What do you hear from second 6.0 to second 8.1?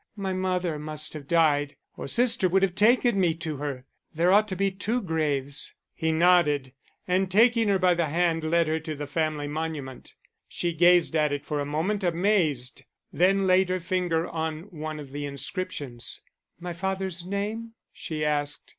nodded, and taking her by the